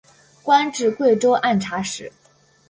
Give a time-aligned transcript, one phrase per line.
[0.41, 2.11] 官至贵州按察使。